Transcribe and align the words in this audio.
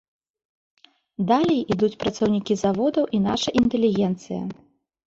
Далей 1.31 1.61
ідуць 1.75 1.91
працаўнікі 2.05 2.53
заводаў 2.63 3.05
і 3.19 3.25
наша 3.31 3.49
інтэлігенцыя. 3.65 4.43